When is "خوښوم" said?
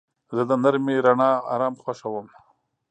1.83-2.27